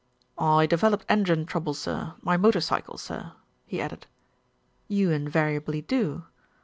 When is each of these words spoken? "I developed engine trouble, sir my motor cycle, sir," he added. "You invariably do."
"I 0.39 0.65
developed 0.65 1.05
engine 1.09 1.45
trouble, 1.45 1.75
sir 1.75 2.15
my 2.23 2.35
motor 2.35 2.59
cycle, 2.59 2.97
sir," 2.97 3.33
he 3.67 3.79
added. 3.79 4.07
"You 4.87 5.11
invariably 5.11 5.83
do." 5.83 6.23